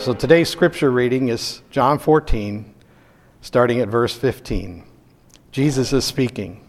[0.00, 2.74] So today's scripture reading is John 14,
[3.42, 4.82] starting at verse 15.
[5.52, 6.66] Jesus is speaking.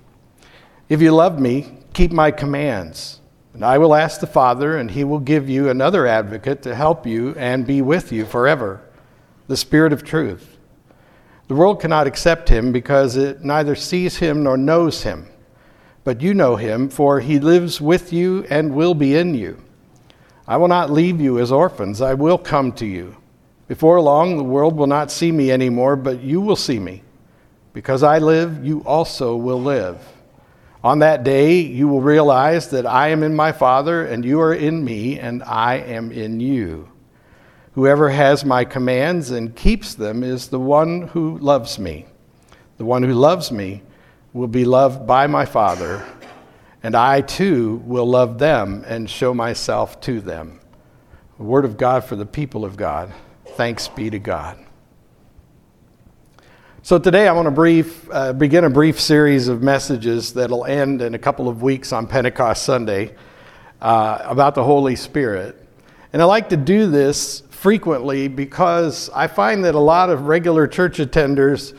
[0.90, 3.22] If you love me, keep my commands.
[3.54, 7.08] And I will ask the Father, and he will give you another advocate to help
[7.08, 8.82] you and be with you forever
[9.48, 10.58] the Spirit of truth.
[11.48, 15.30] The world cannot accept him because it neither sees him nor knows him.
[16.04, 19.64] But you know him, for he lives with you and will be in you.
[20.46, 23.16] I will not leave you as orphans, I will come to you.
[23.72, 27.04] Before long, the world will not see me anymore, but you will see me.
[27.72, 29.98] Because I live, you also will live.
[30.84, 34.54] On that day, you will realize that I am in my Father, and you are
[34.54, 36.90] in me, and I am in you.
[37.76, 42.08] Whoever has my commands and keeps them is the one who loves me.
[42.78, 43.84] The one who loves me
[44.34, 46.06] will be loved by my Father,
[46.84, 50.60] and I too will love them and show myself to them.
[51.38, 53.14] The word of God for the people of God.
[53.56, 54.58] Thanks be to God.
[56.84, 61.02] So, today I want to brief, uh, begin a brief series of messages that'll end
[61.02, 63.14] in a couple of weeks on Pentecost Sunday
[63.82, 65.58] uh, about the Holy Spirit.
[66.14, 70.66] And I like to do this frequently because I find that a lot of regular
[70.66, 71.78] church attenders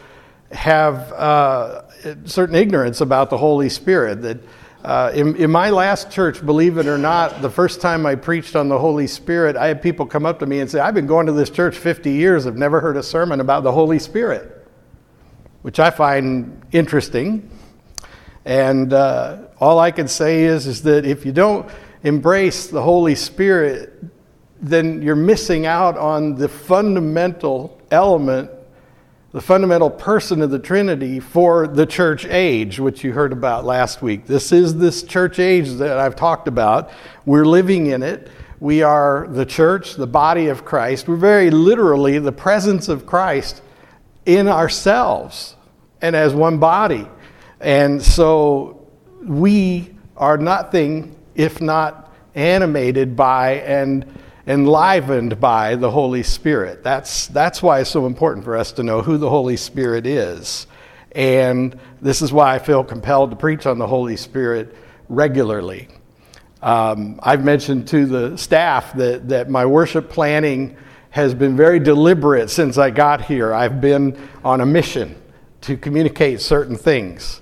[0.52, 1.82] have uh,
[2.26, 4.20] certain ignorance about the Holy Spirit.
[4.22, 4.38] That
[4.84, 8.56] uh, in, in, my last church, believe it or not, the first time I preached
[8.56, 11.06] on the Holy Spirit, I had people come up to me and say, I've been
[11.06, 14.66] going to this church 50 years, I've never heard a sermon about the Holy Spirit,
[15.62, 17.48] which I find interesting.
[18.44, 21.70] And uh, all I can say is, is that if you don't
[22.02, 24.02] embrace the Holy Spirit,
[24.60, 28.50] then you're missing out on the fundamental element
[29.32, 34.02] the fundamental person of the Trinity for the church age, which you heard about last
[34.02, 34.26] week.
[34.26, 36.90] This is this church age that I've talked about.
[37.24, 38.28] We're living in it.
[38.60, 41.08] We are the church, the body of Christ.
[41.08, 43.62] We're very literally the presence of Christ
[44.26, 45.56] in ourselves
[46.02, 47.08] and as one body.
[47.58, 48.86] And so
[49.24, 54.04] we are nothing if not animated by and
[54.46, 56.82] enlivened by the Holy Spirit.
[56.82, 60.66] That's, that's why it's so important for us to know who the Holy Spirit is.
[61.12, 64.74] And this is why I feel compelled to preach on the Holy Spirit
[65.08, 65.88] regularly.
[66.62, 70.76] Um, I've mentioned to the staff that, that my worship planning
[71.10, 73.52] has been very deliberate since I got here.
[73.52, 75.20] I've been on a mission
[75.62, 77.41] to communicate certain things.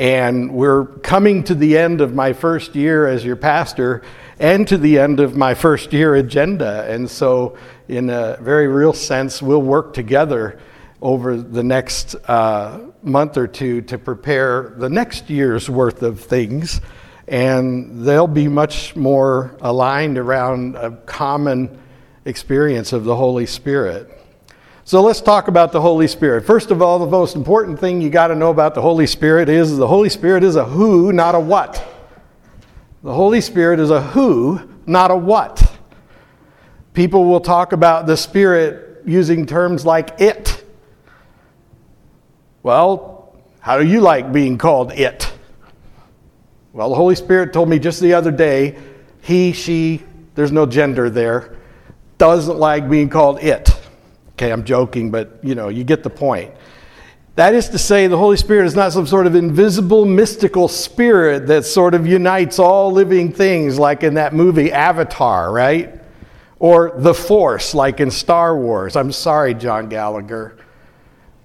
[0.00, 4.00] And we're coming to the end of my first year as your pastor,
[4.38, 6.90] and to the end of my first year agenda.
[6.90, 10.58] And so, in a very real sense, we'll work together
[11.02, 16.80] over the next uh, month or two to prepare the next year's worth of things.
[17.28, 21.78] And they'll be much more aligned around a common
[22.24, 24.19] experience of the Holy Spirit.
[24.90, 26.44] So let's talk about the Holy Spirit.
[26.44, 29.48] First of all, the most important thing you got to know about the Holy Spirit
[29.48, 31.74] is the Holy Spirit is a who, not a what.
[33.04, 35.78] The Holy Spirit is a who, not a what.
[36.92, 40.64] People will talk about the Spirit using terms like it.
[42.64, 45.32] Well, how do you like being called it?
[46.72, 48.76] Well, the Holy Spirit told me just the other day,
[49.22, 50.02] he, she,
[50.34, 51.56] there's no gender there,
[52.18, 53.79] doesn't like being called it.
[54.40, 56.54] Okay, I'm joking, but you know, you get the point.
[57.34, 61.46] That is to say, the Holy Spirit is not some sort of invisible, mystical spirit
[61.48, 66.00] that sort of unites all living things, like in that movie Avatar, right?
[66.58, 68.96] Or the Force, like in Star Wars.
[68.96, 70.56] I'm sorry, John Gallagher.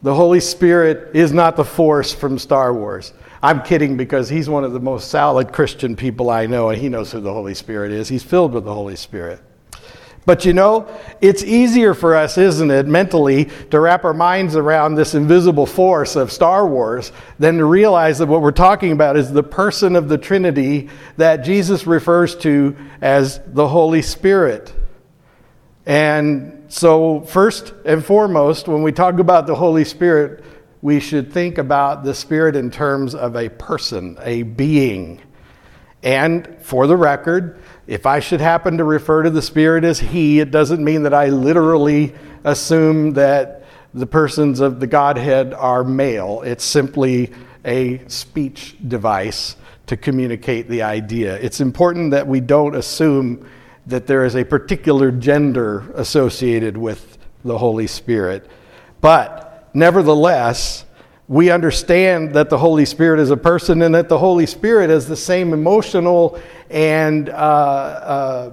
[0.01, 3.11] The Holy Spirit is not the Force from Star Wars.
[3.43, 6.87] I'm kidding because he's one of the most solid Christian people I know, and he
[6.87, 8.07] knows who the Holy Spirit is.
[8.07, 9.41] He's filled with the Holy Spirit.
[10.25, 10.87] But you know,
[11.21, 16.15] it's easier for us, isn't it, mentally, to wrap our minds around this invisible force
[16.15, 20.09] of Star Wars than to realize that what we're talking about is the person of
[20.09, 24.73] the Trinity that Jesus refers to as the Holy Spirit.
[25.85, 30.43] And so, first and foremost, when we talk about the Holy Spirit,
[30.81, 35.21] we should think about the Spirit in terms of a person, a being.
[36.01, 40.39] And for the record, if I should happen to refer to the Spirit as He,
[40.39, 46.41] it doesn't mean that I literally assume that the persons of the Godhead are male.
[46.41, 47.31] It's simply
[47.63, 49.55] a speech device
[49.87, 51.35] to communicate the idea.
[51.37, 53.47] It's important that we don't assume
[53.87, 58.49] that there is a particular gender associated with the Holy Spirit.
[59.01, 60.84] But nevertheless,
[61.27, 65.07] we understand that the Holy Spirit is a person and that the Holy Spirit has
[65.07, 66.39] the same emotional
[66.69, 68.51] and uh, uh,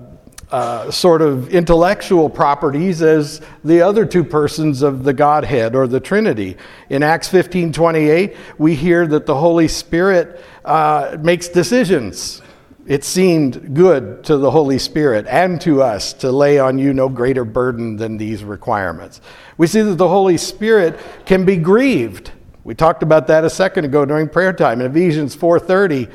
[0.50, 6.00] uh, sort of intellectual properties as the other two persons of the Godhead or the
[6.00, 6.56] Trinity.
[6.88, 12.42] In Acts 15 28, we hear that the Holy Spirit uh, makes decisions.
[12.86, 17.08] It seemed good to the Holy Spirit and to us to lay on you no
[17.08, 19.20] greater burden than these requirements.
[19.56, 22.32] We see that the Holy Spirit can be grieved.
[22.64, 26.08] We talked about that a second ago during prayer time in Ephesians 4:30.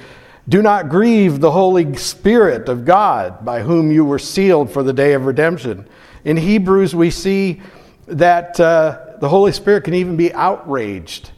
[0.48, 4.94] Do not grieve the Holy Spirit of God, by whom you were sealed for the
[4.94, 5.86] day of redemption.
[6.24, 7.62] In Hebrews, we see
[8.08, 11.32] that uh, the Holy Spirit can even be outraged.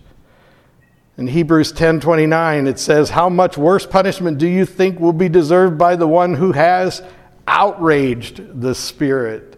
[1.18, 5.78] In Hebrews 10:29 it says, "How much worse punishment do you think will be deserved
[5.78, 7.02] by the one who has
[7.48, 9.58] outraged the Spirit?"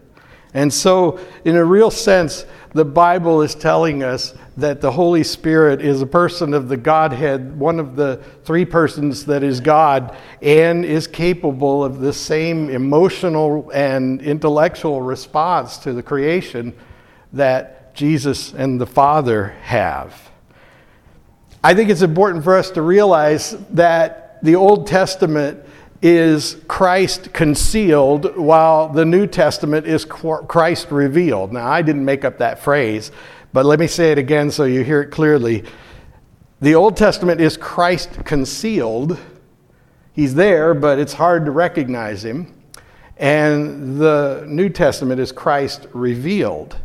[0.54, 2.44] And so, in a real sense,
[2.74, 7.58] the Bible is telling us that the Holy Spirit is a person of the Godhead,
[7.58, 13.70] one of the three persons that is God, and is capable of the same emotional
[13.74, 16.72] and intellectual response to the creation
[17.32, 20.30] that Jesus and the Father have.
[21.62, 25.64] I think it's important for us to realize that the Old Testament
[26.02, 31.52] is Christ concealed, while the New Testament is Christ revealed.
[31.52, 33.12] Now, I didn't make up that phrase.
[33.52, 35.64] But let me say it again so you hear it clearly.
[36.60, 39.18] The Old Testament is Christ concealed.
[40.12, 42.52] He's there, but it's hard to recognize him.
[43.16, 46.76] And the New Testament is Christ revealed.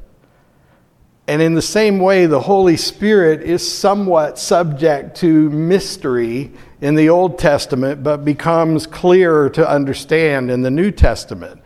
[1.28, 7.10] And in the same way, the Holy Spirit is somewhat subject to mystery in the
[7.10, 11.62] Old Testament, but becomes clearer to understand in the New Testament.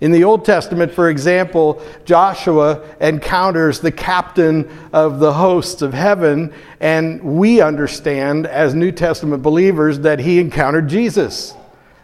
[0.00, 6.52] In the Old Testament, for example, Joshua encounters the captain of the hosts of heaven,
[6.80, 11.54] and we understand as New Testament believers that he encountered Jesus.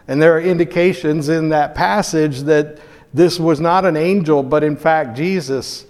[0.07, 2.79] And there are indications in that passage that
[3.13, 5.85] this was not an angel, but in fact Jesus.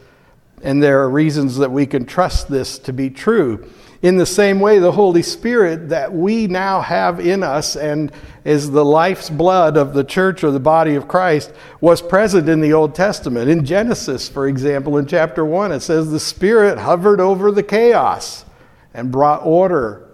[0.64, 3.70] And there are reasons that we can trust this to be true.
[4.02, 8.14] In the same way, the Holy Spirit that we now have in us and
[8.46, 11.52] is the life's blood of the church or the body of Christ
[11.82, 13.50] was present in the Old Testament.
[13.50, 18.46] In Genesis, for example, in chapter 1, it says the Spirit hovered over the chaos
[18.94, 20.08] and brought order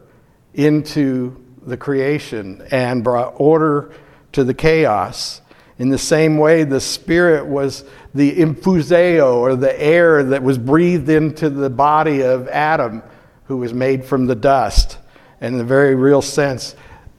[0.55, 3.91] into the creation and brought order
[4.31, 5.41] to the chaos.
[5.77, 7.83] In the same way, the Spirit was
[8.15, 13.03] the infuseo or the air that was breathed into the body of Adam
[13.47, 14.97] who was made from the dust.
[15.41, 16.75] And in a very real sense,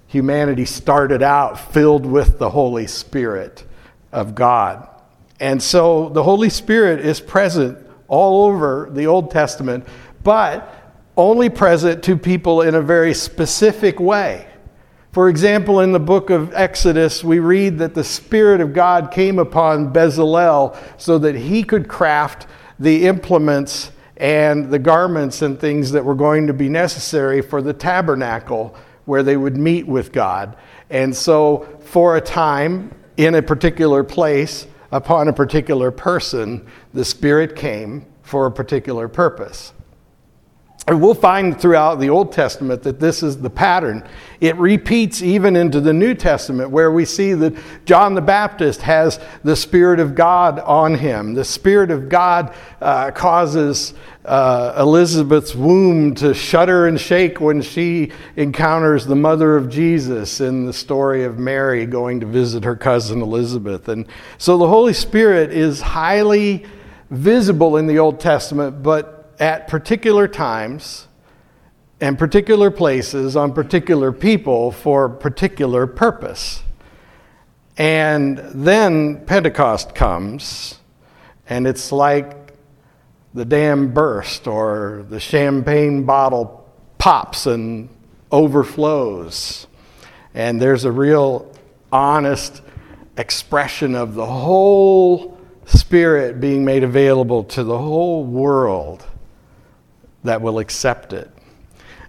[0.06, 3.64] humanity started out filled with the Holy Spirit
[4.12, 4.88] of God.
[5.40, 7.78] And so the Holy Spirit is present
[8.08, 9.86] all over the Old Testament,
[10.22, 10.72] but
[11.16, 14.46] only present to people in a very specific way.
[15.12, 19.38] For example, in the book of Exodus, we read that the Spirit of God came
[19.38, 22.46] upon Bezalel so that he could craft
[22.78, 27.72] the implements and the garments and things that were going to be necessary for the
[27.72, 28.74] tabernacle
[29.04, 30.56] where they would meet with God.
[30.90, 37.56] And so, for a time, in a particular place, upon a particular person, the Spirit
[37.56, 39.72] came for a particular purpose.
[40.88, 44.06] And we'll find throughout the Old Testament that this is the pattern.
[44.40, 49.18] It repeats even into the New Testament, where we see that John the Baptist has
[49.42, 51.34] the Spirit of God on him.
[51.34, 58.12] The Spirit of God uh, causes uh, Elizabeth's womb to shudder and shake when she
[58.36, 63.22] encounters the mother of Jesus in the story of Mary going to visit her cousin
[63.22, 63.88] Elizabeth.
[63.88, 64.06] And
[64.38, 66.64] so the Holy Spirit is highly
[67.10, 71.06] visible in the Old Testament, but at particular times
[72.00, 76.62] and particular places on particular people for particular purpose.
[77.78, 80.78] And then Pentecost comes,
[81.48, 82.54] and it's like
[83.34, 87.88] the dam burst or the champagne bottle pops and
[88.30, 89.66] overflows.
[90.34, 91.52] And there's a real
[91.92, 92.62] honest
[93.16, 99.04] expression of the whole Spirit being made available to the whole world
[100.26, 101.30] that will accept it.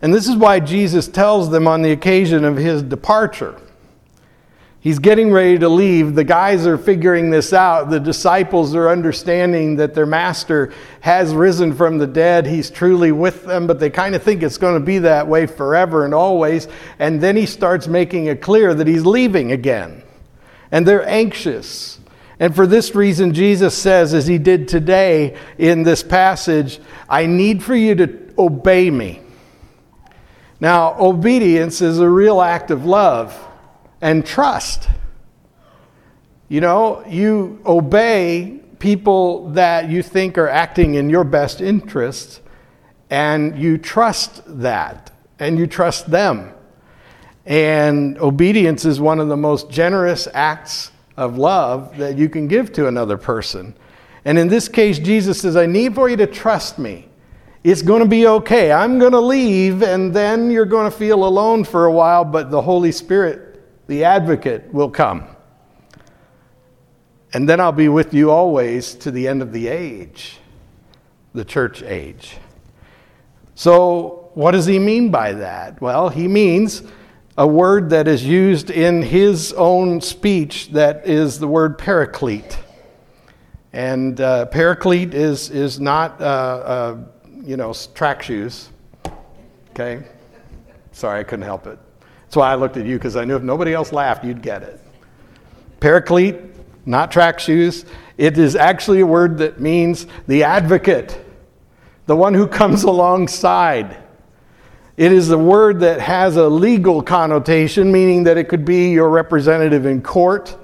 [0.02, 3.60] And this is why Jesus tells them on the occasion of his departure.
[4.80, 6.16] He's getting ready to leave.
[6.16, 7.90] The guys are figuring this out.
[7.90, 10.72] The disciples are understanding that their master
[11.02, 12.46] has risen from the dead.
[12.46, 15.46] He's truly with them, but they kind of think it's going to be that way
[15.46, 16.68] forever and always.
[17.00, 20.04] And then he starts making it clear that he's leaving again.
[20.72, 22.00] And they're anxious.
[22.40, 26.80] And for this reason, Jesus says, as he did today in this passage,
[27.10, 29.22] I need for you to obey me.
[30.60, 33.36] Now, obedience is a real act of love
[34.02, 34.88] and trust.
[36.48, 42.42] You know, you obey people that you think are acting in your best interest,
[43.10, 46.54] and you trust that, and you trust them.
[47.46, 52.72] And obedience is one of the most generous acts of love that you can give
[52.74, 53.76] to another person.
[54.24, 57.10] And in this case, Jesus says, I need for you to trust me.
[57.64, 58.72] It's going to be okay.
[58.72, 62.52] I'm going to leave, and then you're going to feel alone for a while, but
[62.52, 65.26] the Holy Spirit, the advocate, will come.
[67.34, 70.38] And then I'll be with you always to the end of the age,
[71.34, 72.38] the church age.
[73.56, 75.82] So, what does he mean by that?
[75.82, 76.84] Well, he means
[77.38, 82.58] a word that is used in his own speech that is the word paraclete.
[83.74, 86.98] And uh, paraclete is, is not, uh, uh,
[87.44, 88.70] you know, track shoes.
[89.72, 90.04] Okay?
[90.92, 91.78] Sorry, I couldn't help it.
[92.24, 94.64] That's why I looked at you, because I knew if nobody else laughed, you'd get
[94.64, 94.82] it.
[95.80, 96.38] Paraclete
[96.88, 97.86] not track shoes.
[98.18, 101.24] It is actually a word that means the advocate,
[102.06, 103.98] the one who comes alongside.
[104.98, 109.10] It is a word that has a legal connotation, meaning that it could be your
[109.10, 110.58] representative in court,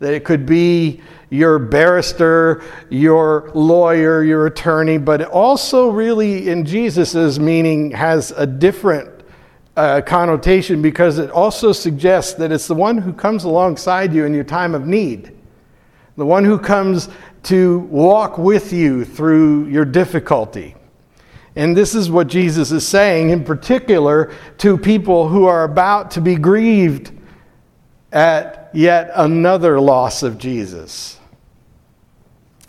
[0.00, 7.38] that it could be your barrister, your lawyer, your attorney, but also really in Jesus'
[7.38, 9.10] meaning has a different
[9.76, 14.32] uh, connotation because it also suggests that it's the one who comes alongside you in
[14.32, 15.34] your time of need
[16.16, 17.08] the one who comes
[17.44, 20.74] to walk with you through your difficulty.
[21.56, 26.20] And this is what Jesus is saying, in particular, to people who are about to
[26.20, 27.12] be grieved
[28.12, 31.18] at yet another loss of Jesus.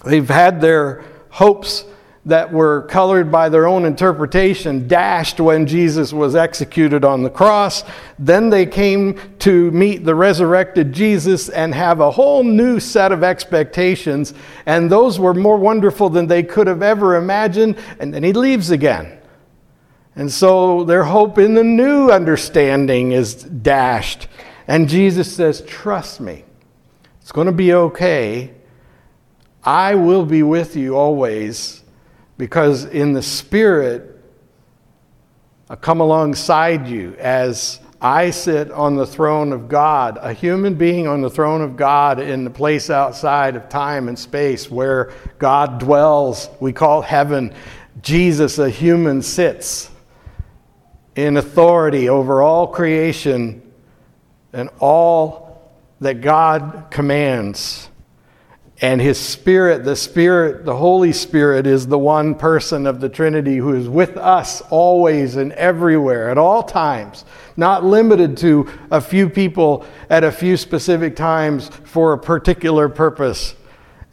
[0.04, 1.86] They've had their hopes
[2.26, 7.84] that were colored by their own interpretation dashed when Jesus was executed on the cross.
[8.18, 13.24] Then they came to meet the resurrected Jesus and have a whole new set of
[13.24, 14.34] expectations,
[14.66, 17.78] and those were more wonderful than they could have ever imagined.
[18.00, 19.20] And then he leaves again.
[20.16, 24.28] And so their hope in the new understanding is dashed.
[24.68, 26.44] And Jesus says, Trust me,
[27.22, 28.52] it's going to be okay.
[29.64, 31.84] I will be with you always
[32.38, 34.12] because in the Spirit,
[35.70, 41.08] I come alongside you as I sit on the throne of God, a human being
[41.08, 45.80] on the throne of God in the place outside of time and space where God
[45.80, 46.50] dwells.
[46.60, 47.54] We call heaven.
[48.02, 49.90] Jesus, a human, sits
[51.16, 53.62] in authority over all creation
[54.54, 57.90] and all that God commands.
[58.86, 63.58] And his spirit, the spirit, the Holy Spirit, is the one person of the Trinity
[63.58, 67.26] who is with us always and everywhere at all times,
[67.58, 73.56] not limited to a few people at a few specific times for a particular purpose,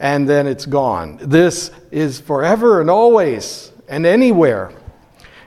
[0.01, 1.19] and then it's gone.
[1.21, 4.73] This is forever and always and anywhere.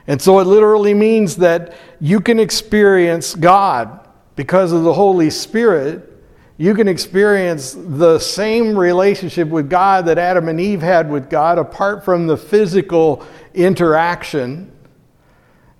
[0.06, 4.06] And so it literally means that you can experience God
[4.36, 6.15] because of the Holy Spirit
[6.58, 11.58] you can experience the same relationship with God that Adam and Eve had with God
[11.58, 14.72] apart from the physical interaction.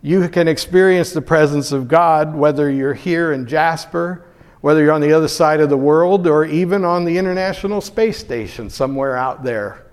[0.03, 4.27] You can experience the presence of God whether you're here in Jasper,
[4.61, 8.19] whether you're on the other side of the world, or even on the International Space
[8.19, 9.87] Station somewhere out there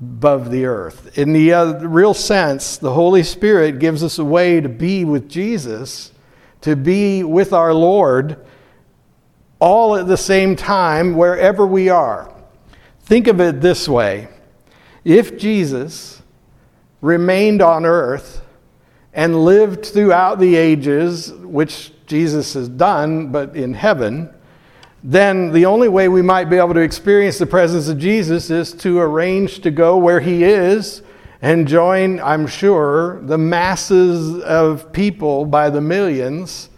[0.00, 1.18] above the earth.
[1.18, 5.28] In the uh, real sense, the Holy Spirit gives us a way to be with
[5.28, 6.12] Jesus,
[6.60, 8.44] to be with our Lord
[9.64, 12.30] all at the same time wherever we are.
[13.04, 14.28] Think of it this way
[15.06, 16.20] if Jesus
[17.00, 18.42] remained on earth
[19.14, 24.28] and lived throughout the ages, which Jesus has done, but in heaven,
[25.02, 28.70] then the only way we might be able to experience the presence of Jesus is
[28.72, 31.00] to arrange to go where he is
[31.40, 36.68] and join, I'm sure, the masses of people by the millions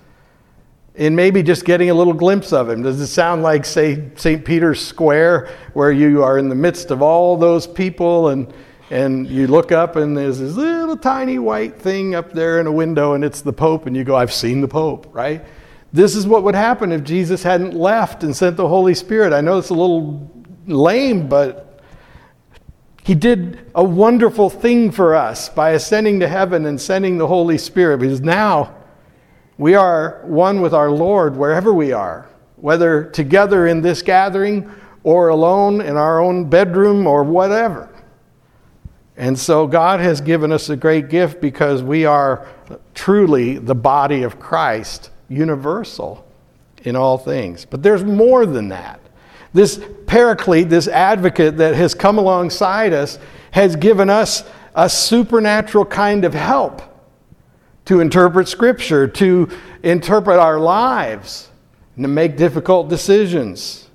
[0.97, 2.83] in maybe just getting a little glimpse of him.
[2.83, 4.45] Does it sound like, say, St.
[4.45, 8.53] Peter's Square, where you are in the midst of all those people and,
[8.91, 12.73] and you look up and there's this little tiny white thing up there in a
[12.73, 15.45] window and it's the Pope, and you go, I've seen the Pope, right?
[15.93, 19.33] This is what would happen if Jesus hadn't left and sent the Holy Spirit.
[19.33, 20.31] I know it's a little
[20.67, 21.83] lame, but
[23.05, 27.59] he did a wonderful thing for us by ascending to heaven and sending the Holy
[27.59, 28.75] Spirit because now
[29.59, 34.71] we are one with our Lord wherever we are, whether together in this gathering
[35.03, 37.89] or alone in our own bedroom or whatever.
[39.17, 42.47] And so God has given us a great gift because we are
[42.95, 46.27] truly the body of Christ, universal
[46.85, 47.65] in all things.
[47.65, 49.01] But there's more than that.
[49.55, 53.19] This paraclete, this advocate that has come alongside us,
[53.53, 54.45] has given us
[54.75, 56.83] a supernatural kind of help
[57.87, 59.49] to interpret Scripture, to
[59.83, 61.51] interpret our lives,
[61.95, 63.89] and to make difficult decisions.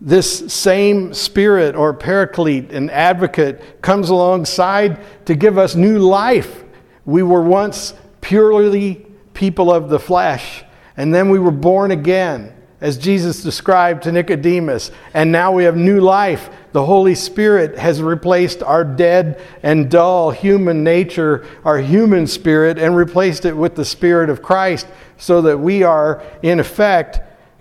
[0.00, 6.62] This same spirit or paraclete and advocate comes alongside to give us new life.
[7.04, 10.64] We were once purely people of the flesh,
[10.96, 14.90] and then we were born again as Jesus described to Nicodemus.
[15.14, 16.50] And now we have new life.
[16.72, 22.96] The Holy Spirit has replaced our dead and dull human nature, our human spirit, and
[22.96, 27.20] replaced it with the Spirit of Christ so that we are, in effect,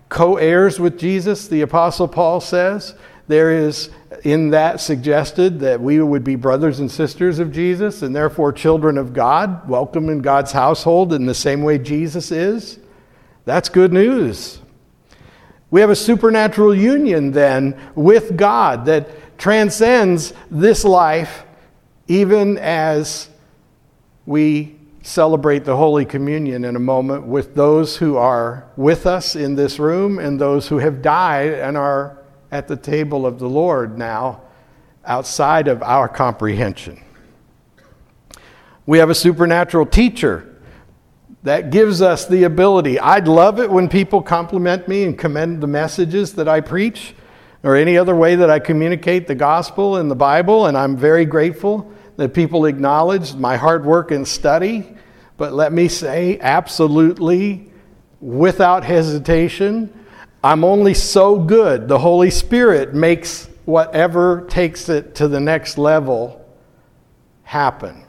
[0.10, 2.96] co heirs with Jesus, the Apostle Paul says.
[3.28, 3.90] There is
[4.24, 8.98] in that suggested that we would be brothers and sisters of Jesus and therefore children
[8.98, 12.80] of God, welcome in God's household in the same way Jesus is.
[13.46, 14.60] That's good news.
[15.70, 21.44] We have a supernatural union then with God that transcends this life,
[22.08, 23.30] even as
[24.26, 29.56] we celebrate the Holy Communion in a moment with those who are with us in
[29.56, 32.18] this room and those who have died and are
[32.52, 34.42] at the table of the Lord now
[35.06, 37.02] outside of our comprehension.
[38.86, 40.57] We have a supernatural teacher
[41.48, 43.00] that gives us the ability.
[43.00, 47.16] I'd love it when people compliment me and commend the messages that I preach
[47.64, 51.26] or any other way that I communicate the gospel and the Bible, and I'm very
[51.26, 54.96] grateful that people acknowledge my hard work and study.
[55.38, 57.72] But let me say, absolutely,
[58.20, 59.94] without hesitation,
[60.44, 61.88] I'm only so good.
[61.88, 66.44] The Holy Spirit makes whatever takes it to the next level
[67.44, 68.04] happen.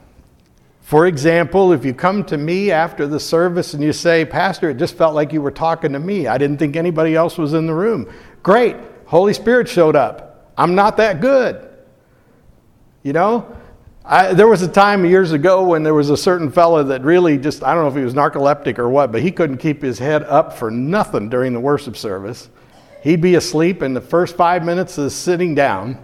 [0.89, 4.79] For example, if you come to me after the service and you say, Pastor, it
[4.79, 6.27] just felt like you were talking to me.
[6.27, 8.11] I didn't think anybody else was in the room.
[8.43, 8.75] Great.
[9.05, 10.51] Holy Spirit showed up.
[10.57, 11.69] I'm not that good.
[13.03, 13.55] You know?
[14.03, 17.37] I, there was a time years ago when there was a certain fellow that really
[17.37, 19.99] just, I don't know if he was narcoleptic or what, but he couldn't keep his
[19.99, 22.49] head up for nothing during the worship service.
[23.03, 26.03] He'd be asleep in the first five minutes of sitting down.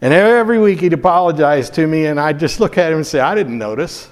[0.00, 3.18] And every week he'd apologize to me, and I'd just look at him and say,
[3.18, 4.08] I didn't notice.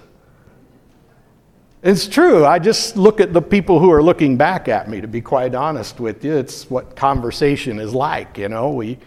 [1.83, 2.45] It's true.
[2.45, 5.55] I just look at the people who are looking back at me, to be quite
[5.55, 6.37] honest with you.
[6.37, 8.71] It's what conversation is like, you know.
[8.71, 8.99] We,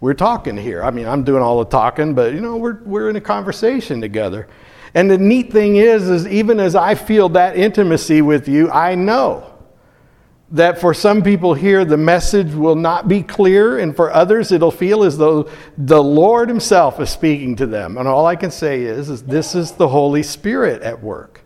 [0.00, 0.82] we're talking here.
[0.82, 4.00] I mean, I'm doing all the talking, but, you know, we're, we're in a conversation
[4.00, 4.48] together.
[4.94, 8.96] And the neat thing is, is even as I feel that intimacy with you, I
[8.96, 9.53] know
[10.50, 14.70] that for some people here the message will not be clear, and for others it'll
[14.70, 17.98] feel as though the Lord Himself is speaking to them.
[17.98, 21.40] And all I can say is, is this is the Holy Spirit at work.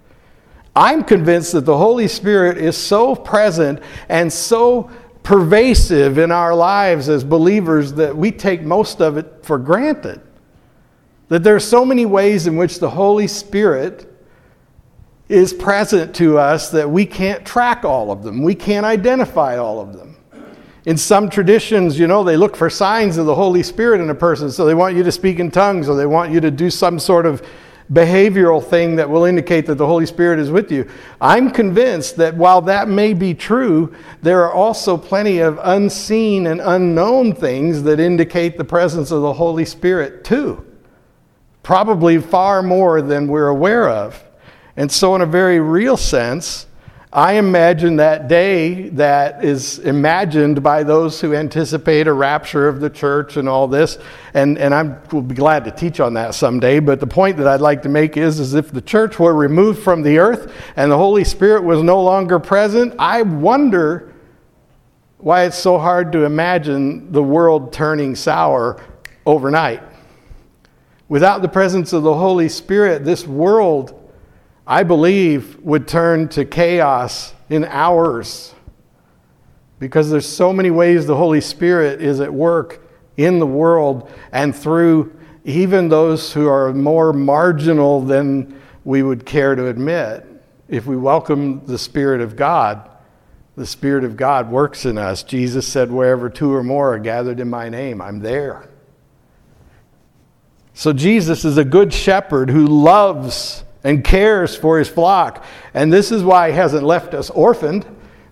[0.75, 4.91] I'm convinced that the Holy Spirit is so present and so
[5.25, 10.21] pervasive in our lives as believers that we take most of it for granted.
[11.29, 14.11] That there are so many ways in which the Holy Spirit
[15.29, 18.43] is present to us that we can't track all of them.
[18.43, 20.17] We can't identify all of them.
[20.87, 24.15] In some traditions, you know, they look for signs of the Holy Spirit in a
[24.15, 24.51] person.
[24.51, 26.99] So they want you to speak in tongues or they want you to do some
[26.99, 27.43] sort of
[27.93, 30.89] behavioral thing that will indicate that the Holy Spirit is with you.
[31.21, 36.61] I'm convinced that while that may be true, there are also plenty of unseen and
[36.61, 40.65] unknown things that indicate the presence of the Holy Spirit, too.
[41.63, 44.23] Probably far more than we're aware of.
[44.79, 46.69] And so, in a very real sense,
[47.13, 52.89] I imagine that day that is imagined by those who anticipate a rapture of the
[52.89, 53.99] church and all this.
[54.35, 56.79] And, and I will be glad to teach on that someday.
[56.79, 59.83] But the point that I'd like to make is, is if the church were removed
[59.83, 64.15] from the earth and the Holy Spirit was no longer present, I wonder
[65.17, 68.81] why it's so hard to imagine the world turning sour
[69.27, 69.83] overnight.
[71.09, 74.08] Without the presence of the Holy Spirit, this world
[74.71, 78.55] I believe, would turn to chaos in hours
[79.79, 84.55] because there's so many ways the Holy Spirit is at work in the world and
[84.55, 90.27] through even those who are more marginal than we would care to admit.
[90.69, 92.91] If we welcome the Spirit of God,
[93.57, 95.23] the Spirit of God works in us.
[95.23, 98.69] Jesus said, Wherever two or more are gathered in my name, I'm there.
[100.75, 105.43] So Jesus is a good shepherd who loves and cares for his flock.
[105.73, 107.87] And this is why he hasn't left us orphaned.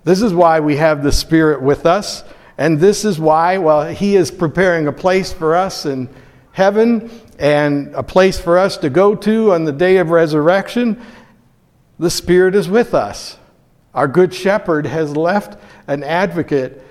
[0.05, 2.25] This is why we have the Spirit with us.
[2.59, 6.11] And this is why, well, he is preparing a place for us in
[6.53, 11.01] heaven and a place for us to go to on the day of resurrection.
[11.99, 13.39] The Spirit is with us.
[13.95, 16.85] Our Good Shepherd has left an advocate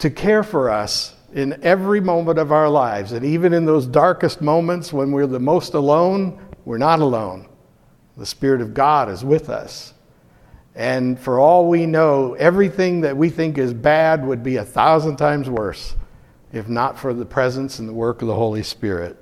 [0.00, 3.12] to care for us in every moment of our lives.
[3.12, 7.46] And even in those darkest moments when we're the most alone, we're not alone.
[8.20, 9.94] The Spirit of God is with us.
[10.74, 15.16] And for all we know, everything that we think is bad would be a thousand
[15.16, 15.96] times worse
[16.52, 19.16] if not for the presence and the work of the Holy Spirit.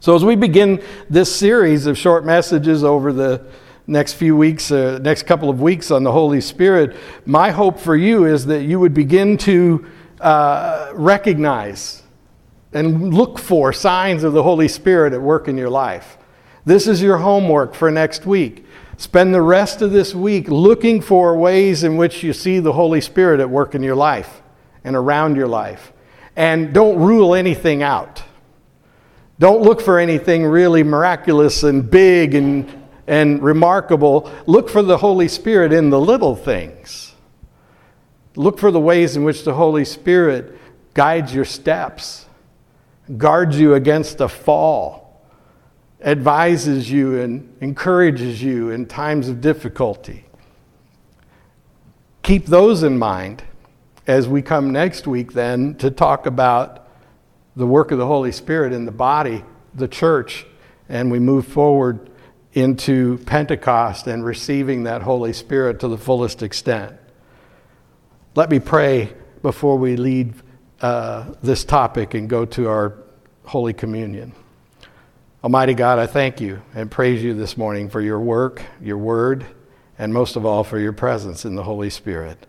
[0.00, 3.44] So, as we begin this series of short messages over the
[3.86, 7.96] next few weeks, uh, next couple of weeks on the Holy Spirit, my hope for
[7.96, 9.86] you is that you would begin to
[10.22, 12.02] uh, recognize
[12.72, 16.17] and look for signs of the Holy Spirit at work in your life.
[16.68, 18.66] This is your homework for next week.
[18.98, 23.00] Spend the rest of this week looking for ways in which you see the Holy
[23.00, 24.42] Spirit at work in your life
[24.84, 25.94] and around your life.
[26.36, 28.22] And don't rule anything out.
[29.38, 32.70] Don't look for anything really miraculous and big and,
[33.06, 34.30] and remarkable.
[34.44, 37.14] Look for the Holy Spirit in the little things.
[38.36, 40.58] Look for the ways in which the Holy Spirit
[40.92, 42.26] guides your steps,
[43.16, 45.07] guards you against a fall,
[46.00, 50.24] advises you and encourages you in times of difficulty.
[52.22, 53.42] Keep those in mind
[54.06, 56.88] as we come next week then to talk about
[57.56, 60.46] the work of the Holy Spirit in the body, the church,
[60.88, 62.10] and we move forward
[62.52, 66.96] into Pentecost and receiving that Holy Spirit to the fullest extent.
[68.34, 70.42] Let me pray before we leave
[70.80, 72.94] uh, this topic and go to our
[73.44, 74.32] Holy Communion.
[75.44, 79.46] Almighty God, I thank you and praise you this morning for your work, your word,
[79.96, 82.44] and most of all for your presence in the Holy Spirit.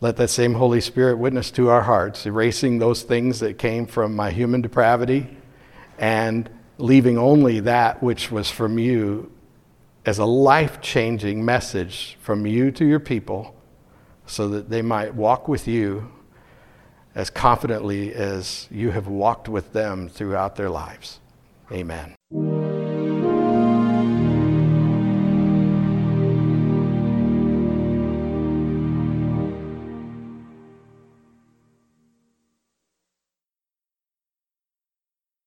[0.00, 4.16] Let that same Holy Spirit witness to our hearts, erasing those things that came from
[4.16, 5.36] my human depravity
[5.96, 9.30] and leaving only that which was from you
[10.04, 13.54] as a life changing message from you to your people
[14.26, 16.10] so that they might walk with you
[17.14, 21.20] as confidently as you have walked with them throughout their lives.
[21.72, 22.14] Amen.